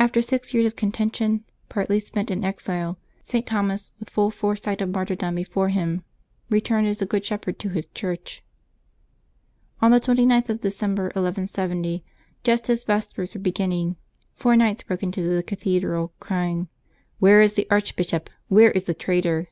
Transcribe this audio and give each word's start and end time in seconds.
After 0.00 0.20
six 0.20 0.52
years 0.52 0.66
of 0.66 0.74
contention, 0.74 1.44
partly 1.68 2.00
spent 2.00 2.28
in 2.28 2.44
exile, 2.44 2.98
St. 3.22 3.46
Thomas, 3.46 3.92
with 4.00 4.10
full 4.10 4.32
foresight 4.32 4.80
of 4.82 4.88
martyrdom 4.88 5.36
before 5.36 5.68
him, 5.68 6.02
returned 6.50 6.88
as 6.88 7.00
a 7.00 7.06
good 7.06 7.24
shepherd 7.24 7.56
to 7.60 7.68
his 7.68 7.84
Church. 7.94 8.42
On 9.80 9.92
the 9.92 10.00
29th 10.00 10.48
of 10.48 10.60
December, 10.62 11.04
1170, 11.04 12.02
just 12.42 12.68
as 12.68 12.82
vespers 12.82 13.32
were 13.32 13.38
beginning, 13.40 13.94
four 14.34 14.56
knights 14.56 14.82
broke 14.82 15.04
into 15.04 15.22
the 15.22 15.44
cathedral, 15.44 16.12
crying:" 16.18 16.66
Where 17.20 17.40
is 17.40 17.54
the 17.54 17.68
archbishop? 17.70 18.30
where 18.48 18.72
is 18.72 18.86
the 18.90 18.94
traitor?" 18.94 19.50